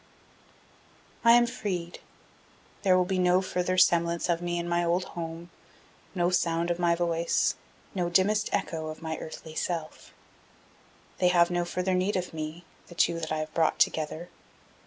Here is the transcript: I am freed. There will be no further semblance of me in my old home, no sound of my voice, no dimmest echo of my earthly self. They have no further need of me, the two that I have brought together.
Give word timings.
I 1.23 1.33
am 1.33 1.45
freed. 1.45 1.99
There 2.81 2.97
will 2.97 3.05
be 3.05 3.19
no 3.19 3.39
further 3.39 3.77
semblance 3.77 4.29
of 4.29 4.41
me 4.41 4.57
in 4.57 4.67
my 4.67 4.83
old 4.83 5.03
home, 5.13 5.51
no 6.15 6.31
sound 6.31 6.71
of 6.71 6.79
my 6.79 6.95
voice, 6.95 7.53
no 7.93 8.09
dimmest 8.09 8.49
echo 8.51 8.87
of 8.87 9.03
my 9.03 9.17
earthly 9.19 9.53
self. 9.53 10.11
They 11.19 11.27
have 11.27 11.51
no 11.51 11.65
further 11.65 11.93
need 11.93 12.15
of 12.15 12.33
me, 12.33 12.65
the 12.87 12.95
two 12.95 13.19
that 13.19 13.31
I 13.31 13.37
have 13.37 13.53
brought 13.53 13.77
together. 13.77 14.29